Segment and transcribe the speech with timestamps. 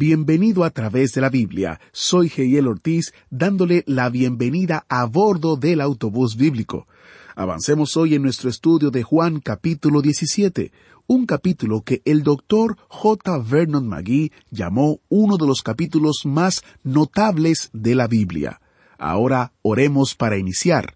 [0.00, 1.78] Bienvenido a través de la Biblia.
[1.92, 6.86] Soy Geiel Ortiz dándole la bienvenida a bordo del autobús bíblico.
[7.36, 10.72] Avancemos hoy en nuestro estudio de Juan capítulo 17,
[11.06, 13.40] un capítulo que el doctor J.
[13.40, 18.62] Vernon McGee llamó uno de los capítulos más notables de la Biblia.
[18.96, 20.94] Ahora oremos para iniciar.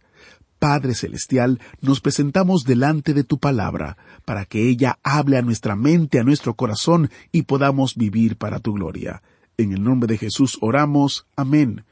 [0.65, 6.19] Padre Celestial, nos presentamos delante de tu palabra, para que ella hable a nuestra mente,
[6.19, 9.23] a nuestro corazón, y podamos vivir para tu gloria.
[9.59, 11.27] En el nombre de Jesús oramos.
[11.37, 11.85] Amén.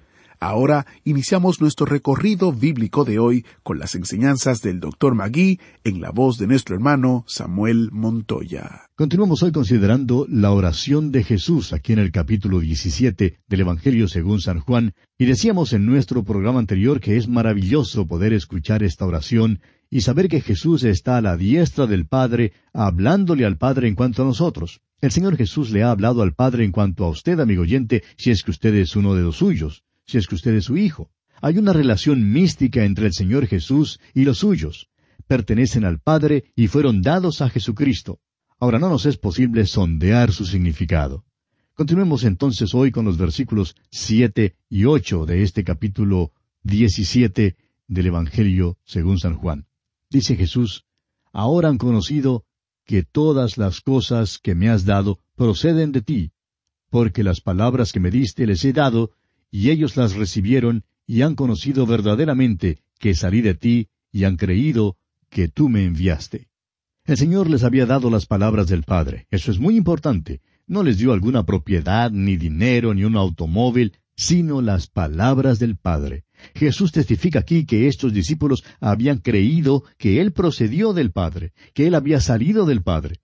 [0.42, 5.14] Ahora iniciamos nuestro recorrido bíblico de hoy con las enseñanzas del Dr.
[5.14, 8.88] Magui en la voz de nuestro hermano Samuel Montoya.
[8.96, 14.40] Continuamos hoy considerando la oración de Jesús aquí en el capítulo 17 del Evangelio según
[14.40, 19.60] San Juan, y decíamos en nuestro programa anterior que es maravilloso poder escuchar esta oración
[19.90, 24.22] y saber que Jesús está a la diestra del Padre, hablándole al Padre en cuanto
[24.22, 24.80] a nosotros.
[25.00, 28.32] El Señor Jesús le ha hablado al Padre en cuanto a usted, amigo oyente, si
[28.32, 31.10] es que usted es uno de los suyos si es que usted es su hijo.
[31.40, 34.88] Hay una relación mística entre el Señor Jesús y los suyos.
[35.26, 38.20] Pertenecen al Padre y fueron dados a Jesucristo.
[38.60, 41.24] Ahora no nos es posible sondear su significado.
[41.74, 46.32] Continuemos entonces hoy con los versículos siete y ocho de este capítulo
[46.62, 47.56] diecisiete
[47.88, 49.66] del Evangelio según San Juan.
[50.10, 50.84] Dice Jesús,
[51.32, 52.44] Ahora han conocido
[52.84, 56.32] que todas las cosas que me has dado proceden de ti,
[56.90, 59.12] porque las palabras que me diste les he dado,
[59.52, 64.96] y ellos las recibieron y han conocido verdaderamente que salí de ti y han creído
[65.28, 66.48] que tú me enviaste.
[67.04, 69.26] El Señor les había dado las palabras del Padre.
[69.30, 70.40] Eso es muy importante.
[70.66, 76.24] No les dio alguna propiedad, ni dinero, ni un automóvil, sino las palabras del Padre.
[76.54, 81.94] Jesús testifica aquí que estos discípulos habían creído que Él procedió del Padre, que Él
[81.94, 83.16] había salido del Padre.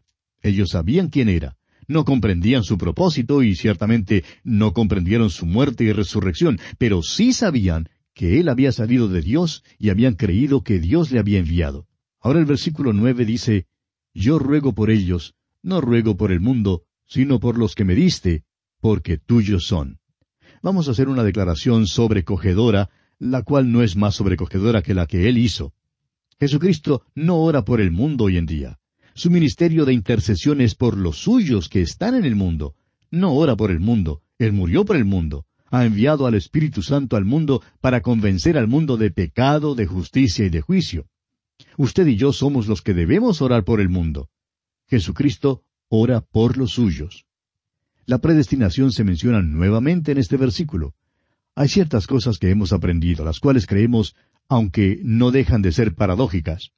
[0.43, 1.57] Ellos sabían quién era,
[1.89, 7.89] no comprendían su propósito y ciertamente no comprendieron su muerte y resurrección, pero sí sabían
[8.15, 11.87] que Él había salido de Dios y habían creído que Dios le había enviado.
[12.21, 13.67] Ahora el versículo nueve dice,
[14.13, 18.45] Yo ruego por ellos, no ruego por el mundo, sino por los que me diste,
[18.81, 19.99] porque tuyos son.
[20.63, 25.29] Vamos a hacer una declaración sobrecogedora, la cual no es más sobrecogedora que la que
[25.29, 25.73] Él hizo.
[26.39, 28.79] Jesucristo no ora por el mundo hoy en día.
[29.19, 32.77] Su ministerio de intercesión es por los suyos que están en el mundo.
[33.11, 35.45] No ora por el mundo, Él murió por el mundo.
[35.73, 40.47] Ha enviado al Espíritu Santo al mundo para convencer al mundo de pecado, de justicia
[40.47, 41.09] y de juicio.
[41.77, 44.31] Usted y yo somos los que debemos orar por el mundo.
[44.87, 47.27] Jesucristo ora por los suyos.
[48.07, 50.95] La predestinación se menciona nuevamente en este versículo.
[51.57, 54.15] Hay ciertas cosas que hemos aprendido, las cuales creemos,
[54.49, 56.71] aunque no dejan de ser paradójicas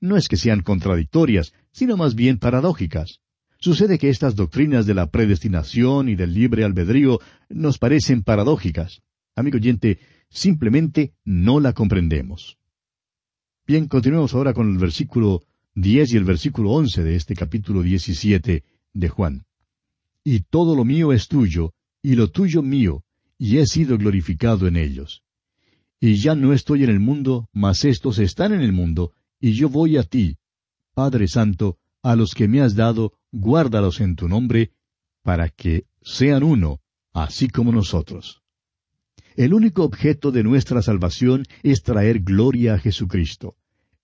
[0.00, 3.20] no es que sean contradictorias, sino más bien paradójicas.
[3.58, 7.20] Sucede que estas doctrinas de la predestinación y del libre albedrío
[7.50, 9.02] nos parecen paradójicas.
[9.36, 9.98] Amigo oyente,
[10.30, 12.56] simplemente no la comprendemos.
[13.66, 15.42] Bien, continuemos ahora con el versículo
[15.74, 18.64] diez y el versículo once de este capítulo diecisiete
[18.94, 19.44] de Juan.
[20.24, 21.72] Y todo lo mío es tuyo,
[22.02, 23.04] y lo tuyo mío,
[23.38, 25.22] y he sido glorificado en ellos.
[26.00, 29.68] Y ya no estoy en el mundo, mas estos están en el mundo, y yo
[29.68, 30.36] voy a ti.
[30.94, 34.72] Padre Santo, a los que me has dado, guárdalos en tu nombre,
[35.22, 36.80] para que sean uno,
[37.12, 38.42] así como nosotros.
[39.36, 43.56] El único objeto de nuestra salvación es traer gloria a Jesucristo.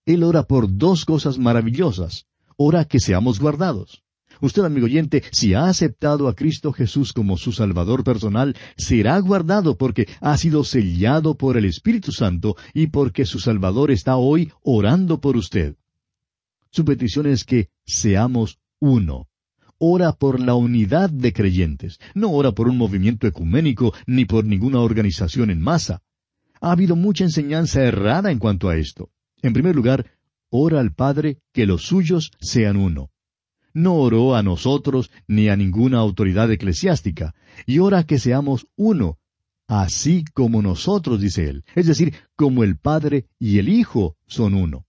[0.05, 2.27] Él ora por dos cosas maravillosas.
[2.57, 4.03] Ora que seamos guardados.
[4.41, 9.77] Usted, amigo oyente, si ha aceptado a Cristo Jesús como su Salvador personal, será guardado
[9.77, 15.21] porque ha sido sellado por el Espíritu Santo y porque su Salvador está hoy orando
[15.21, 15.77] por usted.
[16.71, 19.29] Su petición es que seamos uno.
[19.79, 21.99] Ora por la unidad de creyentes.
[22.15, 26.03] No ora por un movimiento ecuménico ni por ninguna organización en masa.
[26.61, 29.11] Ha habido mucha enseñanza errada en cuanto a esto.
[29.43, 30.07] En primer lugar,
[30.49, 33.11] ora al Padre que los suyos sean uno
[33.77, 37.35] no oró a nosotros ni a ninguna autoridad eclesiástica,
[37.67, 39.19] y ora que seamos uno,
[39.69, 44.87] así como nosotros, dice él, es decir, como el Padre y el Hijo son uno.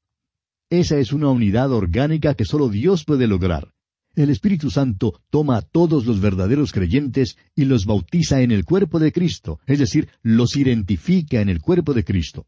[0.70, 3.74] Esa es una unidad orgánica que solo Dios puede lograr.
[4.16, 9.00] El Espíritu Santo toma a todos los verdaderos creyentes y los bautiza en el cuerpo
[9.00, 12.48] de Cristo, es decir, los identifica en el cuerpo de Cristo.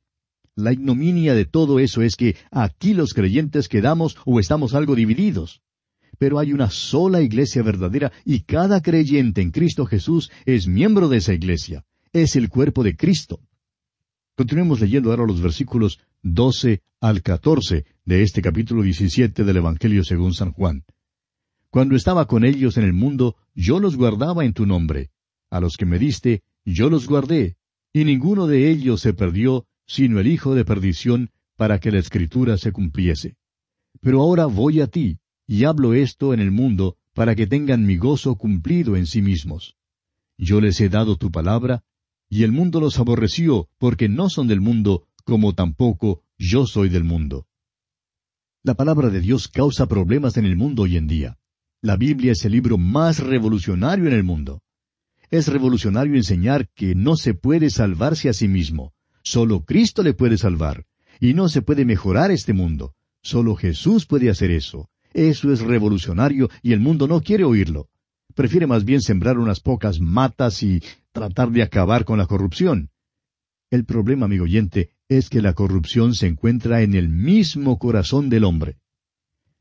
[0.56, 5.62] La ignominia de todo eso es que aquí los creyentes quedamos o estamos algo divididos
[6.20, 11.18] pero hay una sola iglesia verdadera y cada creyente en Cristo Jesús es miembro de
[11.18, 11.86] esa iglesia.
[12.12, 13.40] Es el cuerpo de Cristo.
[14.36, 20.34] Continuemos leyendo ahora los versículos 12 al 14 de este capítulo 17 del Evangelio según
[20.34, 20.84] San Juan.
[21.70, 25.12] Cuando estaba con ellos en el mundo, yo los guardaba en tu nombre.
[25.50, 27.56] A los que me diste, yo los guardé,
[27.94, 32.58] y ninguno de ellos se perdió, sino el Hijo de perdición, para que la Escritura
[32.58, 33.36] se cumpliese.
[34.02, 35.20] Pero ahora voy a ti,
[35.52, 39.78] y hablo esto en el mundo para que tengan mi gozo cumplido en sí mismos.
[40.38, 41.84] Yo les he dado tu palabra,
[42.30, 47.04] y el mundo los aborreció, porque no son del mundo, como tampoco yo soy del
[47.04, 47.48] mundo.
[48.62, 51.40] La palabra de Dios causa problemas en el mundo hoy en día.
[51.82, 54.62] La Biblia es el libro más revolucionario en el mundo.
[55.32, 58.94] Es revolucionario enseñar que no se puede salvarse a sí mismo.
[59.24, 60.86] Solo Cristo le puede salvar.
[61.20, 62.94] Y no se puede mejorar este mundo.
[63.24, 64.92] Solo Jesús puede hacer eso.
[65.14, 67.90] Eso es revolucionario y el mundo no quiere oírlo.
[68.36, 72.90] Prefiere más bien sembrar unas pocas matas y tratar de acabar con la corrupción.
[73.72, 78.44] El problema, amigo oyente, es que la corrupción se encuentra en el mismo corazón del
[78.44, 78.78] hombre.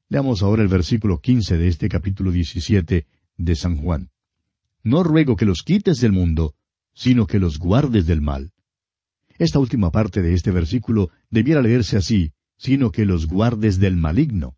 [0.09, 3.06] Leamos ahora el versículo quince de este capítulo diecisiete
[3.37, 4.11] de San Juan.
[4.83, 6.55] No ruego que los quites del mundo,
[6.94, 8.53] sino que los guardes del mal.
[9.39, 14.57] Esta última parte de este versículo debiera leerse así, sino que los guardes del maligno.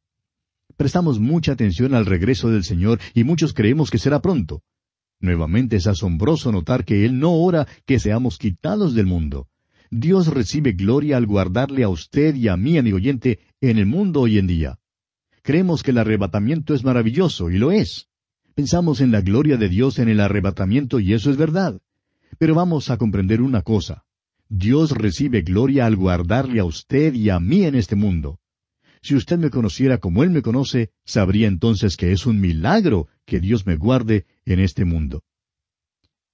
[0.80, 4.62] Prestamos mucha atención al regreso del Señor y muchos creemos que será pronto.
[5.20, 9.48] Nuevamente es asombroso notar que Él no ora que seamos quitados del mundo.
[9.90, 14.22] Dios recibe gloria al guardarle a usted y a mí, amigo oyente, en el mundo
[14.22, 14.78] hoy en día.
[15.42, 18.08] Creemos que el arrebatamiento es maravilloso, y lo es.
[18.54, 21.78] Pensamos en la gloria de Dios en el arrebatamiento, y eso es verdad.
[22.38, 24.04] Pero vamos a comprender una cosa.
[24.48, 28.38] Dios recibe gloria al guardarle a usted y a mí en este mundo.
[29.02, 33.40] Si usted me conociera como Él me conoce, sabría entonces que es un milagro que
[33.40, 35.24] Dios me guarde en este mundo.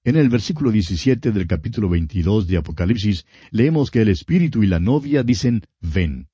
[0.03, 4.79] En el versículo 17 del capítulo 22 de Apocalipsis leemos que el Espíritu y la
[4.79, 6.27] novia dicen, ven.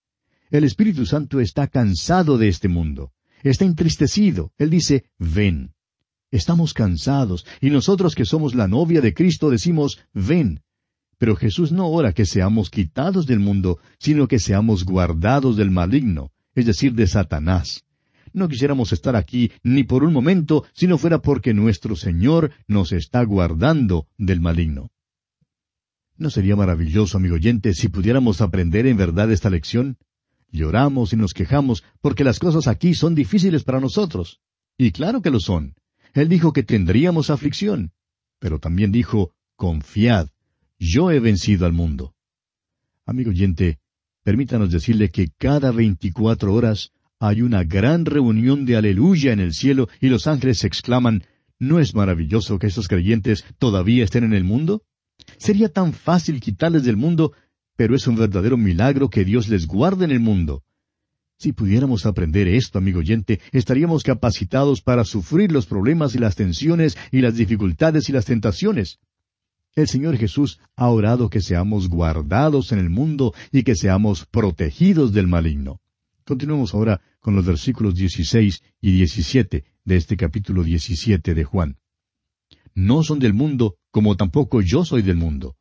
[0.49, 3.11] El Espíritu Santo está cansado de este mundo.
[3.43, 4.51] Está entristecido.
[4.57, 5.73] Él dice, ven.
[6.31, 10.61] Estamos cansados, y nosotros que somos la novia de Cristo decimos, ven.
[11.23, 16.33] Pero Jesús no ora que seamos quitados del mundo, sino que seamos guardados del maligno,
[16.53, 17.85] es decir, de Satanás.
[18.33, 22.91] No quisiéramos estar aquí ni por un momento si no fuera porque nuestro Señor nos
[22.91, 24.91] está guardando del maligno.
[26.17, 29.97] ¿No sería maravilloso, amigo oyente, si pudiéramos aprender en verdad esta lección?
[30.51, 34.41] Lloramos y nos quejamos porque las cosas aquí son difíciles para nosotros.
[34.77, 35.75] Y claro que lo son.
[36.13, 37.93] Él dijo que tendríamos aflicción.
[38.39, 40.27] Pero también dijo, confiad,
[40.83, 42.13] yo he vencido al mundo.
[43.05, 43.79] Amigo oyente,
[44.23, 49.87] permítanos decirle que cada veinticuatro horas hay una gran reunión de aleluya en el cielo
[50.01, 51.23] y los ángeles exclaman,
[51.57, 54.83] ¿no es maravilloso que estos creyentes todavía estén en el mundo?
[55.37, 57.31] Sería tan fácil quitarles del mundo,
[57.77, 60.63] pero es un verdadero milagro que Dios les guarde en el mundo.
[61.37, 66.97] Si pudiéramos aprender esto, amigo oyente, estaríamos capacitados para sufrir los problemas y las tensiones
[67.11, 68.99] y las dificultades y las tentaciones.
[69.75, 75.13] El Señor Jesús ha orado que seamos guardados en el mundo y que seamos protegidos
[75.13, 75.81] del maligno.
[76.25, 81.77] Continuemos ahora con los versículos 16 y 17 de este capítulo 17 de Juan.
[82.75, 85.57] No son del mundo, como tampoco yo soy del mundo.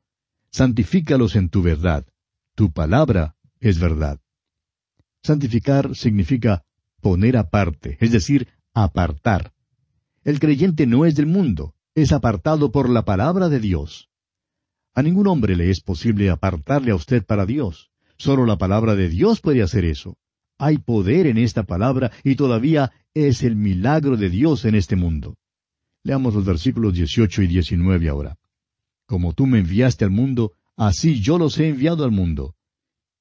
[0.51, 2.07] Santifícalos en tu verdad.
[2.55, 4.21] Tu palabra es verdad.
[5.23, 6.65] Santificar significa
[7.01, 9.55] poner aparte, es decir, apartar.
[10.23, 14.09] El creyente no es del mundo, es apartado por la palabra de Dios.
[14.95, 17.91] A ningún hombre le es posible apartarle a usted para Dios.
[18.17, 20.17] Solo la palabra de Dios puede hacer eso.
[20.59, 25.37] Hay poder en esta palabra y todavía es el milagro de Dios en este mundo.
[26.03, 28.39] Leamos los versículos 18 y 19 ahora.
[29.07, 32.55] Como tú me enviaste al mundo, así yo los he enviado al mundo.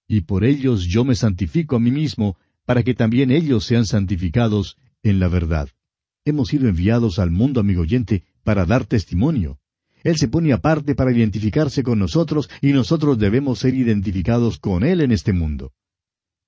[0.08, 4.78] Y por ellos yo me santifico a mí mismo, para que también ellos sean santificados
[5.04, 5.70] en la verdad.
[6.24, 9.60] Hemos sido enviados al mundo, amigo oyente, para dar testimonio.
[10.04, 15.02] Él se pone aparte para identificarse con nosotros y nosotros debemos ser identificados con Él
[15.02, 15.74] en este mundo.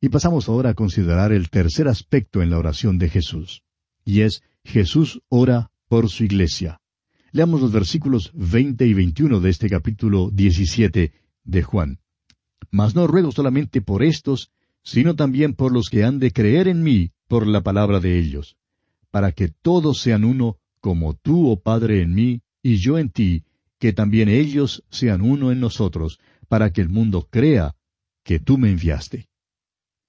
[0.02, 3.64] Y pasamos ahora a considerar el tercer aspecto en la oración de Jesús.
[4.04, 6.82] Y es Jesús ora por su iglesia.
[7.32, 12.00] Leamos los versículos 20 y 21 de este capítulo 17 de Juan.
[12.70, 14.52] Mas no ruego solamente por estos,
[14.84, 18.58] sino también por los que han de creer en mí por la palabra de ellos,
[19.10, 23.46] para que todos sean uno, como tú, oh Padre, en mí, y yo en ti,
[23.80, 27.74] que también ellos sean uno en nosotros, para que el mundo crea
[28.22, 29.30] que tú me enviaste.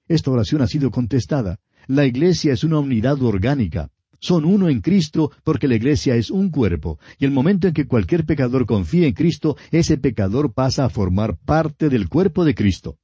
[0.08, 1.60] Esta oración ha sido contestada.
[1.86, 3.92] La iglesia es una unidad orgánica
[4.24, 7.86] son uno en Cristo porque la iglesia es un cuerpo, y el momento en que
[7.86, 12.96] cualquier pecador confía en Cristo, ese pecador pasa a formar parte del cuerpo de Cristo.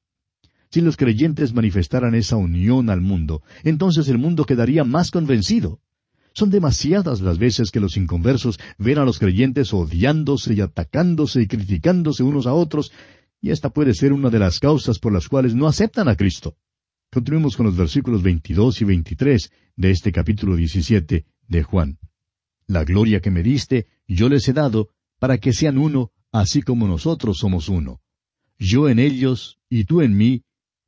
[0.71, 5.81] Si los creyentes manifestaran esa unión al mundo, entonces el mundo quedaría más convencido.
[6.33, 11.47] Son demasiadas las veces que los inconversos ven a los creyentes odiándose y atacándose y
[11.47, 12.93] criticándose unos a otros,
[13.41, 16.57] y esta puede ser una de las causas por las cuales no aceptan a Cristo.
[17.11, 21.99] Continuemos con los versículos 22 y 23 de este capítulo 17 de Juan.
[22.67, 26.87] La gloria que me diste, yo les he dado, para que sean uno, así como
[26.87, 28.01] nosotros somos uno.
[28.59, 30.45] Yo en ellos y tú en mí,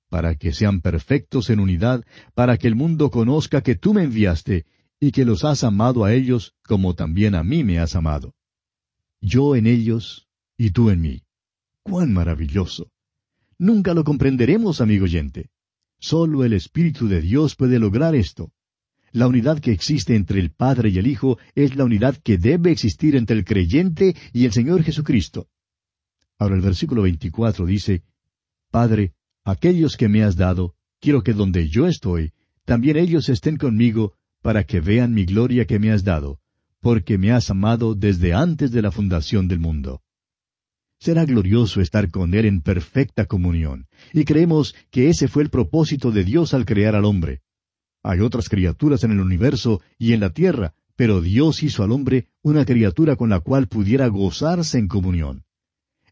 [0.09, 4.67] para que sean perfectos en unidad, para que el mundo conozca que tú me enviaste,
[5.03, 8.37] y que los has amado a ellos como también a mí me has amado.
[9.21, 11.25] Yo en ellos y tú en mí.
[11.83, 12.89] ¡Cuán maravilloso!
[13.59, 15.51] Nunca lo comprenderemos, amigo oyente.
[15.99, 18.53] Solo el Espíritu de Dios puede lograr esto.
[19.11, 22.71] La unidad que existe entre el Padre y el Hijo es la unidad que debe
[22.71, 25.49] existir entre el creyente y el Señor Jesucristo.
[26.39, 28.05] Ahora el versículo 24 dice,
[28.71, 34.15] Padre, aquellos que me has dado, quiero que donde yo estoy, también ellos estén conmigo,
[34.43, 36.41] para que vean mi gloria que me has dado,
[36.81, 40.03] porque me has amado desde antes de la fundación del mundo.
[40.99, 46.11] Será glorioso estar con Él en perfecta comunión, y creemos que ese fue el propósito
[46.11, 47.41] de Dios al crear al hombre.
[48.03, 52.29] Hay otras criaturas en el universo y en la tierra, pero Dios hizo al hombre
[52.43, 55.45] una criatura con la cual pudiera gozarse en comunión.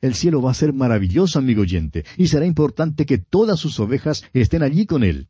[0.00, 4.24] El cielo va a ser maravilloso, amigo oyente, y será importante que todas sus ovejas
[4.32, 5.28] estén allí con Él.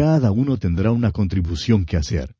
[0.00, 2.34] Cada uno tendrá una contribución que hacer.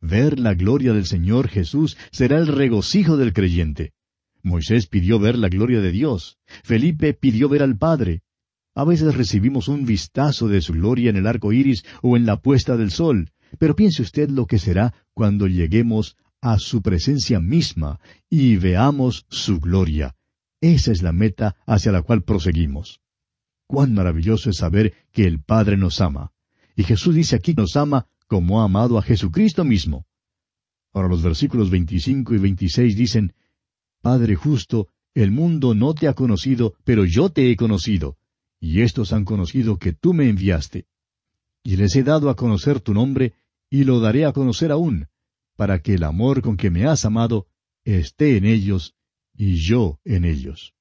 [0.00, 3.92] Ver la gloria del Señor Jesús será el regocijo del creyente.
[4.42, 6.38] Moisés pidió ver la gloria de Dios.
[6.64, 8.22] Felipe pidió ver al Padre.
[8.74, 12.40] A veces recibimos un vistazo de su gloria en el arco iris o en la
[12.40, 18.00] puesta del sol, pero piense usted lo que será cuando lleguemos a su presencia misma
[18.30, 20.16] y veamos su gloria.
[20.62, 23.02] Esa es la meta hacia la cual proseguimos.
[23.66, 26.32] Cuán maravilloso es saber que el Padre nos ama.
[26.80, 30.06] Y Jesús dice aquí que nos ama como ha amado a Jesucristo mismo.
[30.94, 33.34] Ahora los versículos 25 y 26 dicen,
[34.00, 38.16] Padre justo, el mundo no te ha conocido, pero yo te he conocido,
[38.58, 40.86] y estos han conocido que tú me enviaste.
[41.62, 43.34] Y les he dado a conocer tu nombre,
[43.68, 45.08] y lo daré a conocer aún,
[45.56, 47.46] para que el amor con que me has amado
[47.84, 48.94] esté en ellos,
[49.34, 50.72] y yo en ellos.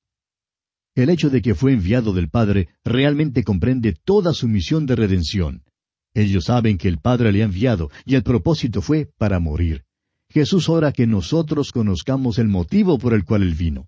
[0.96, 5.66] El hecho de que fue enviado del Padre realmente comprende toda su misión de redención.
[6.14, 9.86] Ellos saben que el Padre le ha enviado, y el propósito fue para morir.
[10.30, 13.88] Jesús ora que nosotros conozcamos el motivo por el cual Él vino.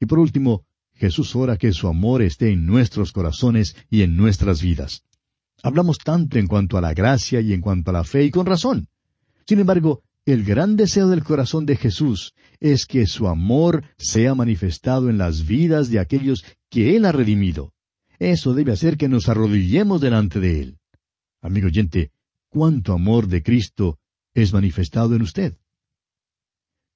[0.00, 0.64] Y por último,
[0.94, 5.04] Jesús ora que su amor esté en nuestros corazones y en nuestras vidas.
[5.62, 8.46] Hablamos tanto en cuanto a la gracia y en cuanto a la fe y con
[8.46, 8.88] razón.
[9.46, 15.10] Sin embargo, el gran deseo del corazón de Jesús es que su amor sea manifestado
[15.10, 17.72] en las vidas de aquellos que Él ha redimido.
[18.18, 20.79] Eso debe hacer que nos arrodillemos delante de Él.
[21.42, 22.12] Amigo oyente,
[22.48, 23.98] cuánto amor de Cristo
[24.34, 25.56] es manifestado en usted.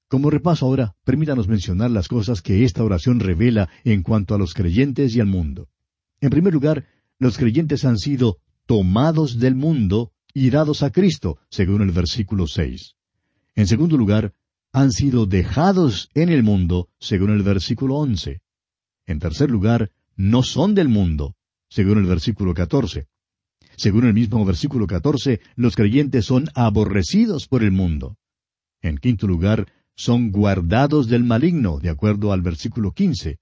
[0.07, 4.53] Como repaso ahora, permítanos mencionar las cosas que esta oración revela en cuanto a los
[4.53, 5.67] creyentes y al mundo.
[6.21, 6.85] En primer lugar,
[7.17, 8.37] los creyentes han sido
[8.67, 12.95] tomados del mundo y dados a Cristo, según el versículo seis.
[13.55, 14.33] En segundo lugar,
[14.71, 18.41] han sido dejados en el mundo, según el versículo once.
[19.07, 21.35] En tercer lugar, no son del mundo,
[21.69, 23.07] según el versículo catorce.
[23.77, 28.17] Según el mismo versículo 14, los creyentes son aborrecidos por el mundo.
[28.81, 33.39] En quinto lugar, son guardados del maligno, de acuerdo al versículo 15.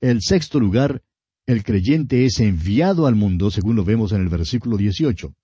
[0.00, 1.02] El sexto lugar,
[1.46, 5.34] el creyente es enviado al mundo, según lo vemos en el versículo 18.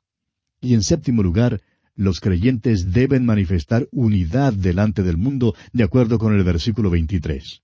[0.60, 1.60] Y en séptimo lugar,
[1.94, 7.62] los creyentes deben manifestar unidad delante del mundo, de acuerdo con el versículo 23.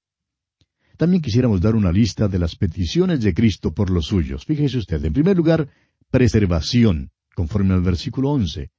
[0.97, 4.45] También quisiéramos dar una lista de las peticiones de Cristo por los suyos.
[4.45, 5.69] Fíjese usted, en primer lugar,
[6.13, 8.71] preservación, conforme al versículo 11.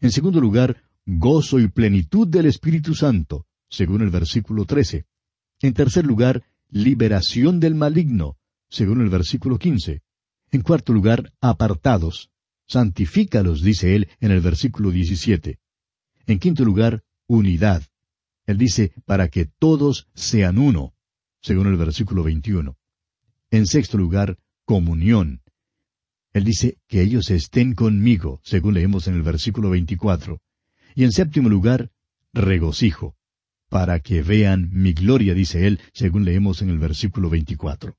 [0.00, 5.04] En segundo lugar, gozo y plenitud del Espíritu Santo, según el versículo 13.
[5.60, 8.36] En tercer lugar, liberación del maligno,
[8.70, 10.02] según el versículo 15.
[10.52, 12.30] En cuarto lugar, apartados.
[12.68, 15.58] Santifícalos, dice él en el versículo 17.
[16.26, 17.82] En quinto lugar, unidad.
[18.46, 20.94] Él dice, para que todos sean uno
[21.40, 22.76] según el versículo 21.
[23.50, 25.42] En sexto lugar, comunión.
[26.38, 30.40] Él dice que ellos estén conmigo, según leemos en el versículo 24.
[30.94, 31.90] Y en séptimo lugar,
[32.32, 33.16] regocijo,
[33.68, 37.96] para que vean mi gloria, dice él, según leemos en el versículo 24.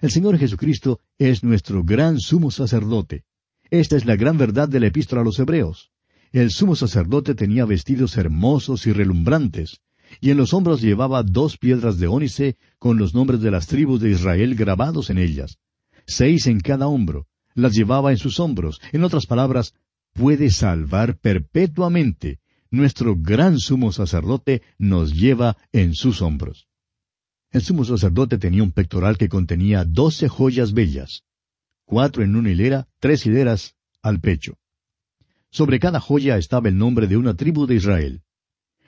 [0.00, 3.24] El Señor Jesucristo es nuestro gran sumo sacerdote.
[3.68, 5.90] Esta es la gran verdad de la epístola a los Hebreos.
[6.32, 9.82] El sumo sacerdote tenía vestidos hermosos y relumbrantes,
[10.18, 14.00] y en los hombros llevaba dos piedras de ónice con los nombres de las tribus
[14.00, 15.58] de Israel grabados en ellas,
[16.06, 18.80] seis en cada hombro, las llevaba en sus hombros.
[18.92, 19.74] En otras palabras,
[20.12, 22.40] puede salvar perpetuamente.
[22.70, 26.66] Nuestro gran sumo sacerdote nos lleva en sus hombros.
[27.50, 31.22] El sumo sacerdote tenía un pectoral que contenía doce joyas bellas,
[31.84, 34.58] cuatro en una hilera, tres hileras al pecho.
[35.50, 38.24] Sobre cada joya estaba el nombre de una tribu de Israel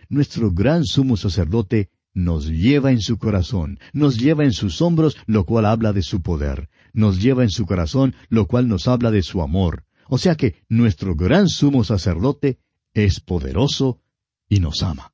[0.09, 5.45] nuestro gran sumo sacerdote nos lleva en su corazón, nos lleva en sus hombros, lo
[5.45, 9.23] cual habla de su poder, nos lleva en su corazón, lo cual nos habla de
[9.23, 9.85] su amor.
[10.09, 12.59] O sea que nuestro gran sumo sacerdote
[12.95, 14.01] es poderoso
[14.49, 15.13] y nos ama.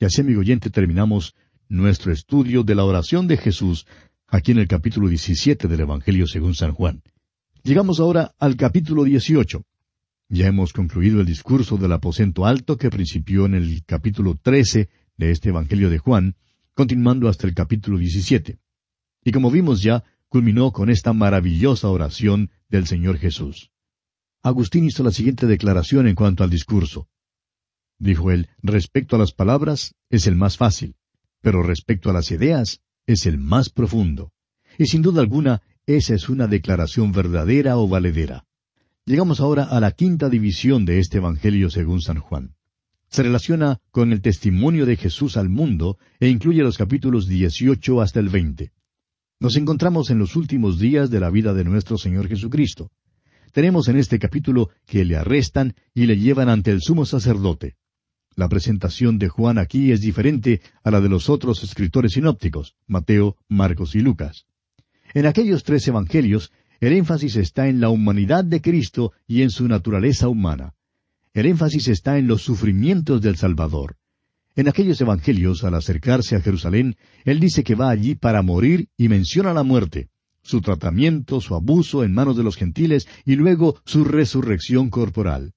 [0.00, 1.36] Y así, amigo oyente, terminamos
[1.68, 3.86] nuestro estudio de la oración de Jesús
[4.26, 7.02] aquí en el capítulo 17 del Evangelio según San Juan.
[7.62, 9.64] Llegamos ahora al capítulo 18.
[10.30, 15.30] Ya hemos concluido el discurso del aposento alto que principió en el capítulo 13 de
[15.30, 16.34] este Evangelio de Juan,
[16.74, 18.58] continuando hasta el capítulo 17.
[19.22, 23.72] Y como vimos ya, culminó con esta maravillosa oración del Señor Jesús.
[24.42, 27.08] Agustín hizo la siguiente declaración en cuanto al discurso.
[27.98, 30.94] Dijo él, respecto a las palabras es el más fácil,
[31.42, 34.32] pero respecto a las ideas es el más profundo.
[34.78, 38.46] Y sin duda alguna, esa es una declaración verdadera o valedera.
[39.04, 42.54] Llegamos ahora a la quinta división de este Evangelio según San Juan.
[43.08, 48.20] Se relaciona con el testimonio de Jesús al mundo e incluye los capítulos 18 hasta
[48.20, 48.70] el 20.
[49.42, 52.90] Nos encontramos en los últimos días de la vida de nuestro Señor Jesucristo.
[53.52, 57.76] Tenemos en este capítulo que le arrestan y le llevan ante el sumo sacerdote.
[58.36, 63.38] La presentación de Juan aquí es diferente a la de los otros escritores sinópticos, Mateo,
[63.48, 64.44] Marcos y Lucas.
[65.14, 69.66] En aquellos tres evangelios el énfasis está en la humanidad de Cristo y en su
[69.68, 70.74] naturaleza humana.
[71.32, 73.96] El énfasis está en los sufrimientos del Salvador.
[74.60, 79.08] En aquellos evangelios, al acercarse a Jerusalén, Él dice que va allí para morir y
[79.08, 80.10] menciona la muerte,
[80.42, 85.54] su tratamiento, su abuso en manos de los gentiles y luego su resurrección corporal.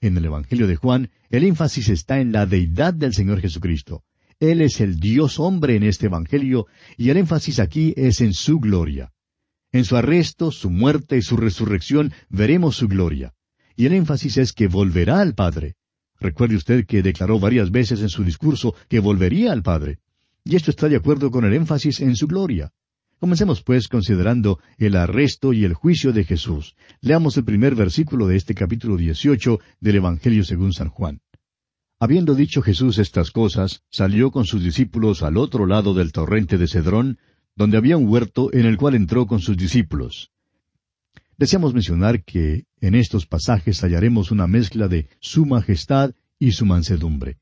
[0.00, 4.04] En el Evangelio de Juan, el énfasis está en la deidad del Señor Jesucristo.
[4.38, 8.60] Él es el Dios hombre en este Evangelio y el énfasis aquí es en su
[8.60, 9.12] gloria.
[9.72, 13.34] En su arresto, su muerte y su resurrección veremos su gloria.
[13.74, 15.74] Y el énfasis es que volverá al Padre.
[16.20, 19.98] Recuerde usted que declaró varias veces en su discurso que volvería al Padre.
[20.44, 22.72] Y esto está de acuerdo con el énfasis en su gloria.
[23.18, 26.74] Comencemos pues considerando el arresto y el juicio de Jesús.
[27.00, 31.20] Leamos el primer versículo de este capítulo 18 del Evangelio según San Juan.
[31.98, 36.66] Habiendo dicho Jesús estas cosas, salió con sus discípulos al otro lado del torrente de
[36.66, 37.18] Cedrón,
[37.54, 40.30] donde había un huerto en el cual entró con sus discípulos.
[41.40, 47.38] Deseamos mencionar que en estos pasajes hallaremos una mezcla de su majestad y su mansedumbre.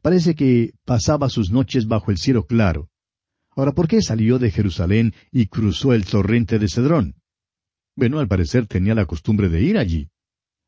[0.00, 2.88] Parece que pasaba sus noches bajo el cielo claro.
[3.54, 7.16] Ahora, ¿por qué salió de Jerusalén y cruzó el torrente de Cedrón?
[7.94, 10.08] Bueno, al parecer tenía la costumbre de ir allí.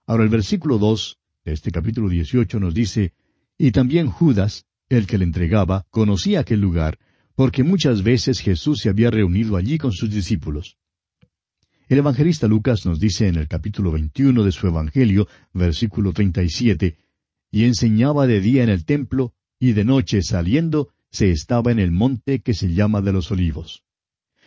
[0.06, 3.14] Ahora el versículo dos de este capítulo dieciocho nos dice,
[3.56, 6.98] Y también Judas, el que le entregaba, conocía aquel lugar,
[7.34, 10.76] porque muchas veces Jesús se había reunido allí con sus discípulos.
[11.88, 16.98] El evangelista Lucas nos dice en el capítulo 21 de su Evangelio, versículo 37,
[17.50, 21.90] y enseñaba de día en el templo, y de noche saliendo, se estaba en el
[21.90, 23.84] monte que se llama de los olivos.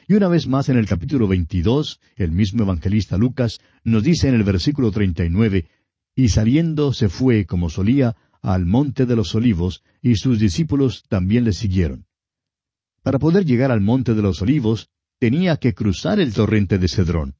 [0.08, 4.36] Y una vez más en el capítulo 22, el mismo evangelista Lucas nos dice en
[4.36, 5.68] el versículo 39,
[6.16, 11.44] Y saliendo se fue, como solía, al monte de los olivos, y sus discípulos también
[11.46, 12.06] le siguieron.
[13.02, 17.36] Para poder llegar al monte de los olivos, tenía que cruzar el torrente de Cedrón.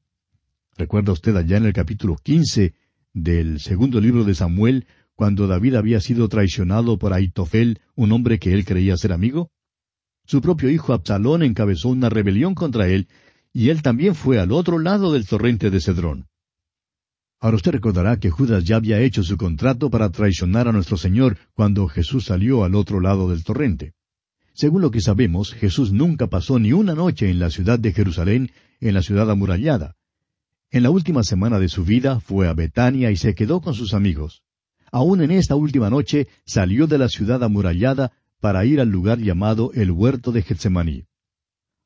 [0.76, 2.74] ¿Recuerda usted allá en el capítulo 15
[3.12, 8.54] del segundo libro de Samuel, cuando David había sido traicionado por Aitofel, un hombre que
[8.54, 9.50] él creía ser amigo?
[10.24, 13.08] Su propio hijo Absalón encabezó una rebelión contra él,
[13.52, 16.28] y él también fue al otro lado del torrente de Cedrón.
[17.40, 21.36] Ahora usted recordará que Judas ya había hecho su contrato para traicionar a nuestro Señor
[21.52, 23.94] cuando Jesús salió al otro lado del torrente.
[24.54, 28.50] Según lo que sabemos, Jesús nunca pasó ni una noche en la ciudad de Jerusalén,
[28.80, 29.96] en la ciudad amurallada.
[30.70, 33.94] En la última semana de su vida fue a Betania y se quedó con sus
[33.94, 34.42] amigos.
[34.90, 39.70] Aún en esta última noche salió de la ciudad amurallada para ir al lugar llamado
[39.74, 41.04] el huerto de Getsemaní.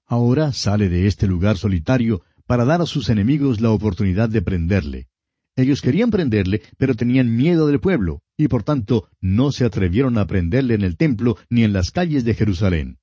[0.06, 5.08] Ahora sale de este lugar solitario para dar a sus enemigos la oportunidad de prenderle.
[5.56, 10.26] Ellos querían prenderle, pero tenían miedo del pueblo, y por tanto no se atrevieron a
[10.26, 12.98] prenderle en el templo ni en las calles de Jerusalén.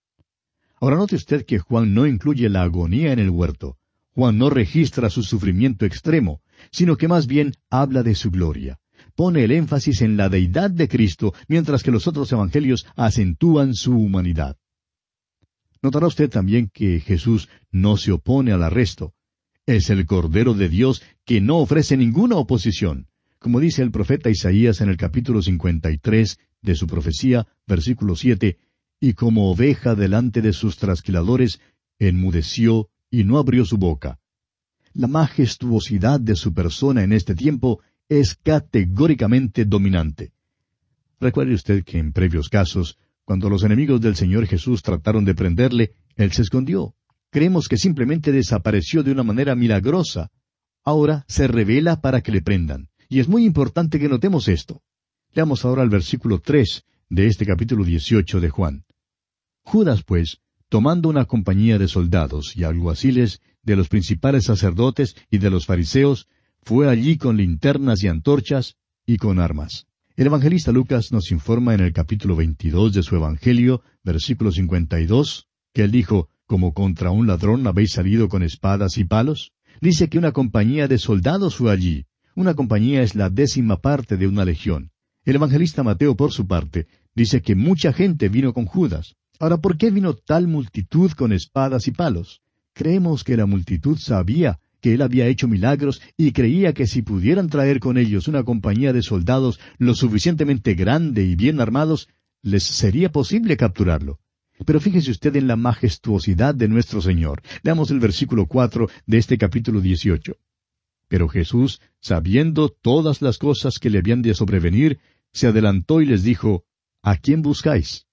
[0.80, 3.78] Ahora note usted que Juan no incluye la agonía en el huerto.
[4.12, 6.42] Juan no registra su sufrimiento extremo,
[6.72, 8.80] sino que más bien habla de su gloria.
[9.16, 13.94] Pone el énfasis en la deidad de Cristo, mientras que los otros evangelios acentúan su
[13.98, 14.58] humanidad.
[15.82, 19.14] Notará usted también que Jesús no se opone al arresto.
[19.66, 23.08] Es el Cordero de Dios que no ofrece ninguna oposición.
[23.44, 28.58] Como dice el profeta Isaías en el capítulo 53 de su profecía, versículo 7,
[29.02, 31.60] y como oveja delante de sus trasquiladores,
[32.00, 34.18] enmudeció y no abrió su boca.
[34.94, 40.32] La majestuosidad de su persona en este tiempo es categóricamente dominante.
[41.20, 45.92] Recuerde usted que en previos casos, cuando los enemigos del Señor Jesús trataron de prenderle,
[46.16, 46.96] Él se escondió.
[47.30, 50.32] Creemos que simplemente desapareció de una manera milagrosa.
[50.86, 52.88] Ahora se revela para que le prendan.
[53.14, 54.82] Y es muy importante que notemos esto.
[55.36, 58.86] Leamos ahora el versículo tres de este capítulo dieciocho de Juan.
[59.62, 65.52] Judas, pues, tomando una compañía de soldados y alguaciles de los principales sacerdotes y de
[65.52, 66.28] los fariseos,
[66.64, 69.86] fue allí con linternas y antorchas y con armas.
[70.16, 75.84] El evangelista Lucas nos informa en el capítulo 22 de su Evangelio, versículo 52, que
[75.84, 79.52] él dijo, como contra un ladrón habéis salido con espadas y palos?
[79.82, 82.08] Dice que una compañía de soldados fue allí.
[82.36, 84.90] Una compañía es la décima parte de una legión.
[85.24, 89.16] El evangelista Mateo, por su parte, dice que mucha gente vino con Judas.
[89.40, 92.42] Ahora, ¿por qué vino tal multitud con espadas y palos?
[92.74, 97.50] Creemos que la multitud sabía que él había hecho milagros y creía que si pudieran
[97.50, 102.10] traer con ellos una compañía de soldados lo suficientemente grande y bien armados,
[102.42, 104.20] les sería posible capturarlo.
[104.66, 107.44] Pero fíjese usted en la majestuosidad de nuestro Señor.
[107.62, 110.38] Leamos el versículo cuatro de este capítulo dieciocho.
[111.14, 115.00] Pero Jesús, sabiendo todas las cosas que le habían de sobrevenir,
[115.32, 116.66] se adelantó y les dijo,
[117.04, 118.08] ¿A quién buscáis?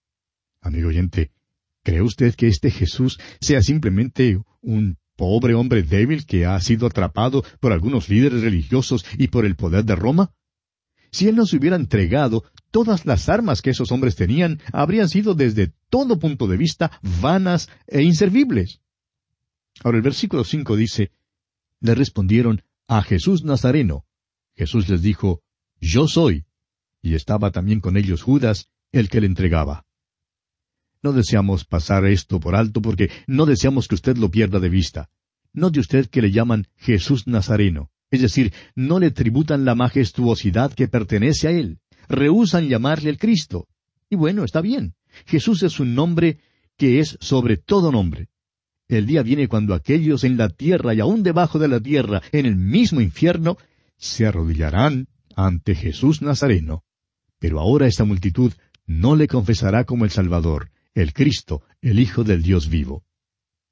[0.60, 1.30] Amigo oyente,
[1.82, 7.42] ¿cree usted que este Jesús sea simplemente un pobre hombre débil que ha sido atrapado
[7.58, 10.34] por algunos líderes religiosos y por el poder de Roma?
[11.10, 15.34] Si él no se hubiera entregado, todas las armas que esos hombres tenían habrían sido
[15.34, 16.90] desde todo punto de vista
[17.22, 18.82] vanas e inservibles.
[19.82, 21.12] Ahora el versículo cinco dice,
[21.80, 24.04] le respondieron a Jesús Nazareno.
[24.56, 25.42] Jesús les dijo,
[25.80, 26.44] Yo soy.
[27.00, 29.86] Y estaba también con ellos Judas, el que le entregaba.
[31.00, 35.08] No deseamos pasar esto por alto porque no deseamos que usted lo pierda de vista.
[35.52, 37.92] Note usted que le llaman Jesús Nazareno.
[38.10, 41.78] Es decir, no le tributan la majestuosidad que pertenece a él.
[42.08, 43.68] Rehusan llamarle el Cristo.
[44.08, 44.96] Y bueno, está bien.
[45.26, 46.40] Jesús es un nombre
[46.76, 48.29] que es sobre todo nombre.
[48.90, 52.44] El día viene cuando aquellos en la tierra y aún debajo de la tierra, en
[52.44, 53.56] el mismo infierno,
[53.96, 56.82] se arrodillarán ante Jesús Nazareno.
[57.38, 58.52] Pero ahora esta multitud
[58.86, 63.04] no le confesará como el Salvador, el Cristo, el Hijo del Dios vivo.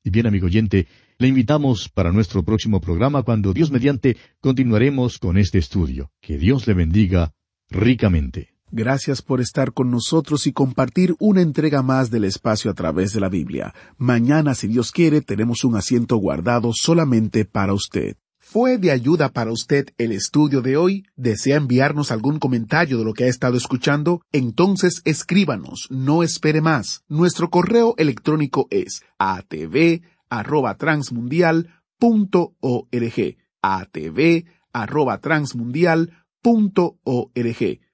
[0.05, 0.87] Y bien, amigo oyente,
[1.19, 6.13] le invitamos para nuestro próximo programa cuando Dios mediante continuaremos con este estudio.
[6.21, 7.35] Que Dios le bendiga
[7.69, 8.58] ricamente.
[8.71, 13.21] Gracias por estar con nosotros y compartir una entrega más del espacio a través de
[13.21, 13.75] la Biblia.
[13.97, 18.17] Mañana, si Dios quiere, tenemos un asiento guardado solamente para usted.
[18.39, 21.05] ¿Fue de ayuda para usted el estudio de hoy?
[21.17, 24.21] ¿Desea enviarnos algún comentario de lo que ha estado escuchando?
[24.33, 27.05] Entonces escríbanos, no espere más.
[27.09, 30.77] Nuestro correo electrónico es atv arroba